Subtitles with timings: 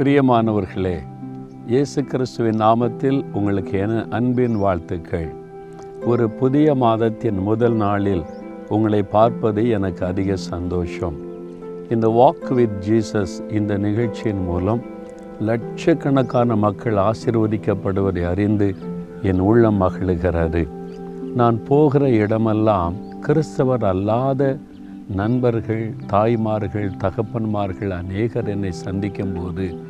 [0.00, 0.98] பிரியமானவர்களே
[1.66, 5.28] இயேசு கிறிஸ்துவின் நாமத்தில் உங்களுக்கு என அன்பின் வாழ்த்துக்கள்.
[6.04, 8.22] ஒரு புதிய மாதத்தின் முதல் நாளில்
[8.68, 11.14] உங்களை பார்ப்பது எனக்கு அதிக சந்தோஷம்.
[11.90, 14.80] இந்த வாக் வித் ஜீசஸ் இந்த நிகழ்ச்சியின் மூலம்
[15.40, 18.74] லட்சக்கணக்கான மக்கள் ஆசிர்வதிக்கப்படுவதை அறிந்து
[19.22, 20.68] என் உள்ளம் மகிழுகிறது.
[21.34, 24.58] நான் போகிற இடமெல்லாம் கிறிஸ்தவர் அல்லாத
[25.14, 29.88] நண்பர்கள் தாய்மார்கள் தகப்பன்மார்கள் அநேகர் என்னை சந்திக்கும்போது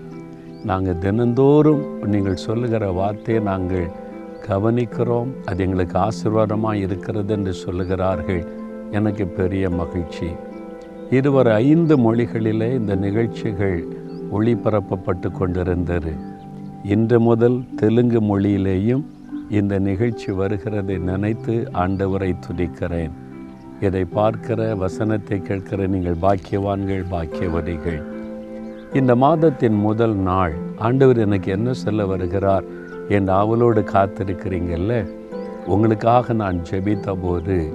[0.64, 3.90] நாங்கள் தினந்தோறும் நீங்கள் சொல்லுகிற வார்த்தையை நாங்கள்
[4.48, 5.26] கவனிக்கிறோம்.
[5.44, 8.46] அது எங்களுக்கு ஆசீர்வாதமாக இருக்கிறது என்று சொல்லுகிறார்கள்.
[8.90, 10.26] எனக்கு பெரிய மகிழ்ச்சி.
[11.10, 13.86] இருவர் ஐந்து மொழிகளிலே இந்த நிகழ்ச்சிகள்
[14.32, 16.12] ஒளிபரப்பப்பட்டு கொண்டிருந்தது.
[16.84, 19.04] இன்று முதல் தெலுங்கு மொழியிலேயும்
[19.50, 23.10] இந்த நிகழ்ச்சி வருகிறதை நினைத்து ஆண்டவரை துதிக்கிறேன்.
[23.80, 28.18] இதை பார்க்கிற வசனத்தை கேட்கிற நீங்கள் பாக்கியவான்கள் பாக்கியவதிகள்.
[28.94, 32.64] இந்த மாதத்தின் முதல் நாள் ஆண்டவர் எனக்கு என்ன சொல்ல வருகிறார்
[33.08, 35.08] என் அவளோடு காத்திருக்கிறீங்கல்ல?
[35.66, 37.72] உங்களுக்காக நான் ஜெபித்த போது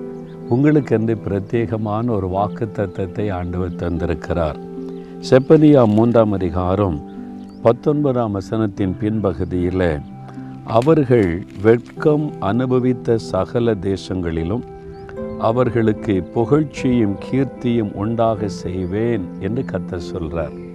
[0.49, 4.59] உங்களுக்கென்று பிரத்யேகமான ஒரு வாக்கு தத்தத்தை ஆண்டவர் தந்திருக்கிறார்.
[5.29, 7.09] செப்பனியா மூன்றாம் அதிகாரம்
[7.61, 10.01] பத்தொன்பதாம் வசனத்தின் பின்பகுதியில்
[10.63, 14.63] அவர்கள் வெட்கம் அனுபவித்த சகல தேசங்களிலும்
[15.39, 20.73] அவர்களுக்கு புகழ்ச்சியும் கீர்த்தியும் உண்டாக செய்வேன் என்று கத்த சொல்கிறார்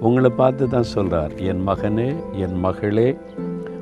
[0.00, 3.16] உங்களை பார்த்து தான் சொல்கிறார் என் மகனே என் மகளே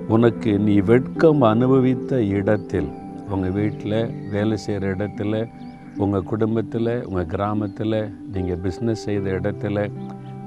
[0.08, 2.90] உனக்கு நீ வெட்கம் அனுபவித்த இடத்தில்
[3.28, 3.98] உங்கள் வீட்டில்
[4.30, 5.48] வேலை செய்கிற இடத்துல
[5.96, 9.78] உங்கள் குடும்பத்தில் உங்கள் கிராமத்தில் நீங்கள் பிஸ்னஸ் செய்த இடத்துல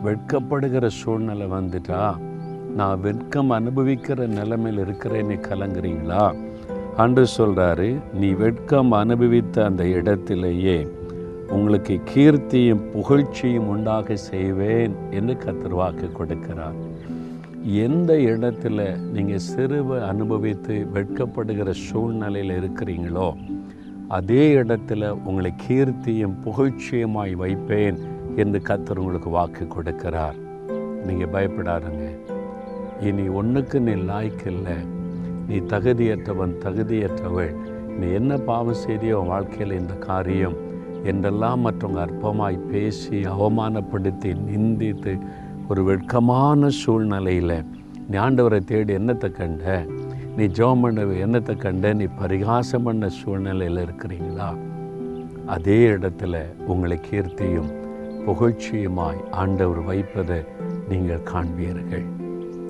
[0.04, 2.02] வெட்கப்படுகிற சூழ்நிலை வந்துட்டா
[2.76, 6.36] நான் வெட்கம் அனுபவிக்கிற நிலைமையில் இருக்கிறேன்னு கலங்குறீங்களா?
[6.98, 10.88] அன்று சொல்கிறாரு நீ வெட்கம் அனுபவித்த அந்த இடத்திலேயே
[11.56, 16.78] உங்களுக்கு கீர்த்தியும் புகழ்ச்சியும் உண்டாக செய்வேன் என்று கத்தர் வாக்கு கொடுக்கிறார்.
[17.86, 18.80] எந்த இடத்துல
[19.14, 23.30] நீங்கள் சிறுவை அனுபவித்து வெட்கப்படுகிற சூழ்நிலையில் இருக்கிறீங்களோ
[24.08, 27.98] அதே இடத்துல உங்களை கீர்த்தியும் புகழ்ச்சியுமாய் வைப்பேன்
[28.36, 30.38] என்று கத்தர் உங்களுக்கு வாக்கு கொடுக்கிறார்.
[31.08, 32.06] நீங்கள் பயப்படாதுங்க.
[33.08, 34.78] இனி ஒன்றுக்கு நீ லாய்க்கில்லை
[35.50, 37.52] நீ தகுதியற்றவன் தகுதியற்றவள்.
[38.00, 40.58] நீ என்ன பாவம் செய்தியோ வாழ்க்கையில் இந்த காரியம்
[41.04, 45.20] என்றெல்லாம் மற்றவங்க அற்பமாய் பேசி அவமானப்படுத்தி நிந்தித்து
[45.68, 47.66] ஒரு வெட்கமான சூழ்நிலையில்
[48.10, 49.86] நீ ஆண்டவரை தேடி என்னத்தை கண்ட?
[50.36, 51.94] நீ ஜோம் பண்ண என்னத்தை கண்ட?
[51.94, 54.58] நீ பரிகாசம் பண்ண சூழ்நிலையில் இருக்கிறீங்களா?
[55.46, 57.72] அதே இடத்துல உங்களை கீர்த்தியும்
[58.26, 60.44] புகழ்ச்சியுமாய் ஆண்டவர் வைப்பதை
[60.90, 62.06] நீங்கள் காண்பீர்கள்.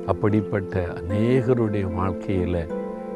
[0.06, 2.68] அப்படிப்பட்ட அநேகருடைய வாழ்க்கையில்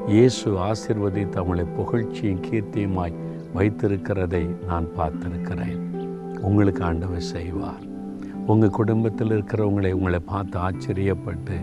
[0.08, 3.20] இயேசு ஆசிர்வதித்து அவங்களை புகழ்ச்சியும் கீர்த்தியுமாய்
[3.56, 5.80] வைத்திருக்கிறதை நான் பார்த்திருக்கிறேன்.
[6.42, 7.84] உங்களுக்கு ஆண்டவர் செய்வார்.
[8.48, 11.58] உங்கள் குடும்பத்தில் இருக்கிறவங்களை உங்களை பார்த்து ஆச்சரியப்பட்டு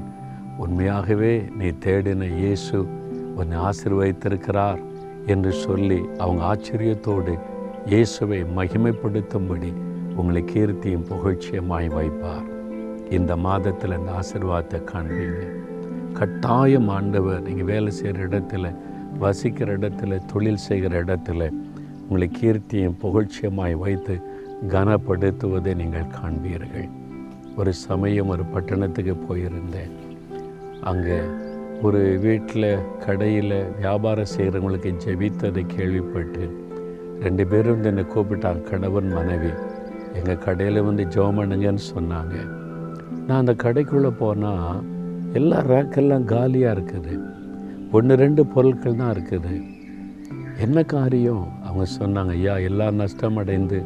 [0.65, 2.79] உண்மையாகவே நீ தேடின இயேசு
[3.37, 4.81] உன்னை ஆசிர்வதித்திருக்கிறார்
[5.27, 7.35] என்று சொல்லி அவங்க ஆச்சரியத்தோடு
[7.87, 9.71] இயேசுவை மகிமைப்படுத்தும்படி
[10.17, 12.47] உங்களை கீர்த்தியும் புகழ்ச்சியமாய் வைப்பார்.
[13.11, 15.43] இந்த மாதத்தில் இந்த ஆசிர்வாதத்தை காண்பீங்க.
[16.19, 18.73] கட்டாயம் ஆண்டவர் நீங்கள் வேலை செய்கிற இடத்துல
[19.19, 21.51] வசிக்கிற இடத்துல தொழில் செய்கிற இடத்துல
[22.09, 24.15] உங்களை கீர்த்தியும் புகழ்ச்சியமாய் வைத்து
[24.75, 26.89] கனப்படுத்துவதை நீங்கள் காண்பீர்கள்.
[27.57, 29.93] ஒரு சமயம் ஒரு பட்டணத்துக்கு போயிருந்தேன்.
[30.81, 31.19] அங்கே
[31.83, 32.71] ஒரு வீட்டில்
[33.05, 36.45] கடையில் வியாபாரம் செய்கிறவங்களுக்கு ஜெபித்ததை கேள்விப்பட்டு
[37.21, 39.53] ரெண்டு பேரும் வந்து என்னை கூப்பிட்டாங்க கணவன் மனைவி
[40.19, 42.37] எங்கள் கடையில் வந்து ஜோமனுங்கன்னு சொன்னாங்க.
[43.27, 44.83] நான் அந்த கடைக்குள்ளே போனால்
[45.33, 47.15] எல்லா ரேக்கெல்லாம் காலியாக இருக்குது.
[47.93, 49.55] ஒன்று ரெண்டு பொருட்கள் தான் இருக்குது.
[50.65, 51.47] என்ன காரியம்?
[51.69, 53.79] அவங்க சொன்னாங்க ஐயா எல்லாம் நஷ்டமடைந்து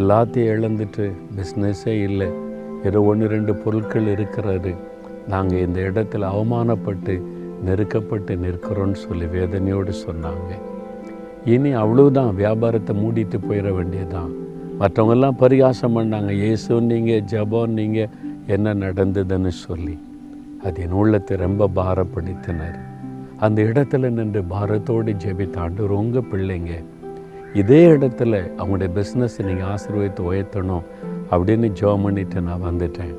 [0.00, 1.04] எல்லாத்தையும் இழந்துட்டு
[1.36, 2.28] பிஸ்னஸே இல்லை.
[2.88, 4.72] ஏதோ ஒன்று ரெண்டு பொருட்கள் இருக்கிறாரு
[5.32, 7.14] நாங்கள் இந்த இடத்துல அவமானப்பட்டு
[7.66, 10.50] நெருக்கப்பட்டு நிற்கிறோன்னு சொல்லி வேதனையோடு சொன்னாங்க.
[11.54, 12.30] இனி அவ்வளவுதான்.
[12.40, 14.30] வியாபாரத்தை மூடிட்டு போயிட வேண்டியதுதான்.
[14.80, 16.30] மற்றவங்கெல்லாம் பரிகாசம் பண்ணாங்க.
[16.44, 18.12] இயேசு நீங்கள் ஜபம் நீங்கள்
[18.54, 19.96] என்ன நடந்ததுன்னு சொல்லி.
[20.64, 22.78] அது என் உள்ளத்தை ரொம்ப பாரப்படுத்தினார்.
[23.46, 26.72] அந்த இடத்துல நின்று பாரத்தோடு ஜெபித்தாண்டு உங்கள் பிள்ளைங்க
[27.54, 30.84] இதே இடத்துல அவங்களுடைய பிஸ்னஸை நீங்கள் ஆசீர்வதித்து உயர்த்தணும்
[31.30, 33.14] அப்படின்னு ஜோம் பண்ணிட்டு நான் வந்துட்டேன்.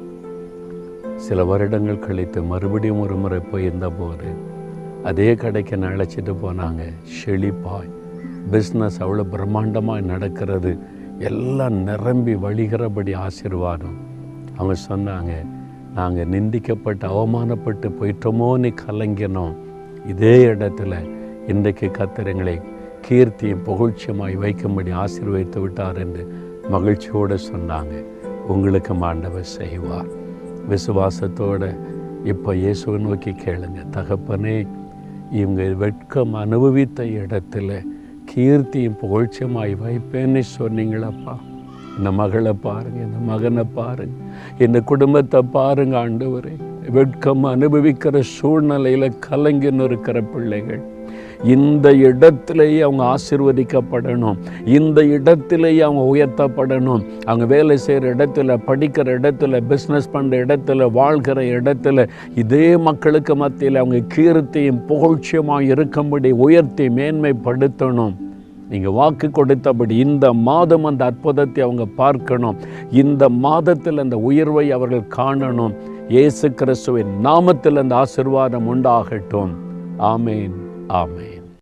[1.15, 4.29] சில வருடங்கள் கழித்து மறுபடியும் ஒரு முறை போயிருந்த போது
[5.03, 6.81] அதே கடைக்கு நான் அழைச்சிட்டு போனாங்க
[7.17, 7.91] செழிப்பாய்
[8.51, 10.77] பிஸ்னஸ் அவ்வளோ பிரம்மாண்டமாக நடக்கிறது.
[11.17, 13.97] எல்லாம் நிரம்பி வழிகிறபடி ஆசீர்வாதம்.
[14.57, 15.45] அவங்க சொன்னாங்க
[15.93, 19.55] நாங்கள் நிந்திக்கப்பட்டு அவமானப்பட்டு போயிட்டோமோன்னு கலங்கினோம்.
[20.07, 20.93] இதே இடத்துல
[21.47, 22.61] இன்றைக்கு கத்திரங்களை
[23.09, 26.33] கீர்த்தியும் புகழ்ச்சியுமாய் வைக்கும்படி ஆசீர்வதித்து விட்டார் என்று
[26.69, 28.03] மகிழ்ச்சியோடு சொன்னாங்க.
[28.47, 30.05] உங்களுக்கு ஆண்டவர் செய்வார்.
[30.69, 31.77] விசுவாசத்தோடு
[32.23, 33.79] இப்போ இயேசுவை நோக்கி கேளுங்க.
[33.91, 34.67] தகப்பனே
[35.31, 37.85] இவங்க வெட்கம் அனுபவித்த இடத்துல
[38.35, 41.35] கீர்த்தியும் புகழ்ச்சியமாய் வைப்பேன்னு சொன்னீங்களப்பா.
[41.97, 44.13] இந்த மகளை பாருங்க இந்த மகனை பாருங்க
[44.59, 46.55] இந்த குடும்பத்தை பாருங்க ஆண்டவரே.
[46.89, 50.81] வெட்கம் அனுபவிக்கிற சூழ்நிலையில் கலங்கின்னு இருக்கிற பிள்ளைகள்.
[51.43, 54.37] இந்த இடத்திலேயே அவங்க ஆசிர்வதிக்கப்படணும்.
[54.65, 57.05] இந்த இடத்திலேயே அவங்க உயர்த்தப்படணும்.
[57.25, 64.01] அவங்க வேலை செய்கிற இடத்துல படிக்கிற இடத்துல பிஸ்னஸ் பண்ணுற இடத்துல வாழ்கிற இடத்துல இதே மக்களுக்கு மத்தியில் அவங்க
[64.15, 68.13] கீர்த்தியும் புகழ்ச்சியுமாக இருக்கும்படி உயர்த்தி மேன்மைப்படுத்தணும்.
[68.69, 72.57] நீங்கள் வாக்கு கொடுத்தபடி இந்த மாதம் அந்த அற்புதத்தை அவங்க பார்க்கணும்.
[72.91, 75.73] இந்த மாதத்தில் அந்த உயர்வை அவர்கள் காணணும்.
[76.07, 79.51] இயேசு கிறிஸ்துவின் நாமத்தில் அந்த ஆசிர்வாதம் உண்டாகட்டும்.
[79.99, 80.55] ஆமேன்
[80.87, 81.30] ஆமேன்.